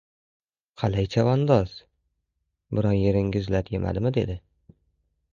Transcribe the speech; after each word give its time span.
—Qalay, 0.81 1.07
chavandoz, 1.15 1.75
biron 2.79 2.95
yeringiz 2.99 3.51
lat 3.57 3.69
yemadimi?— 3.75 4.13
dedi. 4.17 4.39